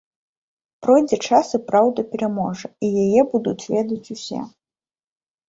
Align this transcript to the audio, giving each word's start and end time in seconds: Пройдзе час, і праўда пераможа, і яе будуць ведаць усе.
Пройдзе 0.85 1.19
час, 1.27 1.47
і 1.57 1.59
праўда 1.67 2.05
пераможа, 2.15 2.67
і 2.89 2.91
яе 3.03 3.21
будуць 3.35 3.69
ведаць 3.77 4.03
усе. 4.19 4.41